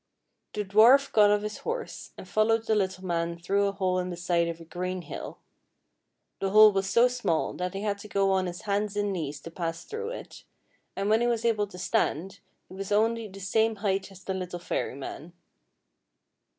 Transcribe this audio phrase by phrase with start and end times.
[0.55, 4.09] The dwarf got off his horse and followed the little man through a hole in
[4.09, 5.37] the side of a green hill.
[6.39, 9.39] The hole was so small that he had to go on his hands and knees
[9.41, 10.43] to pass through it,
[10.95, 14.33] and when he was able to stand he was only the same height as the
[14.33, 15.33] little fairyman.